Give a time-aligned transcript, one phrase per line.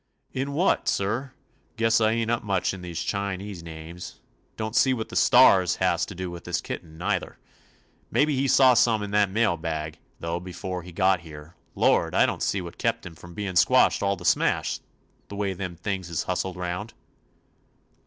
[0.33, 1.31] *ln what, sir.
[1.77, 4.19] Guess I ain't up much in them Chinee names.
[4.57, 7.37] Don't see what the stars had to do with this kitten, neither.
[8.09, 11.29] Maybe he saw some in that mail bag, though, before he 44 TOMMY POSTOFFICE got
[11.29, 11.55] here.
[11.75, 14.79] Lord I I don't see what kept him from bein' squashed all to smash,
[15.27, 16.95] the way them things is hustled round."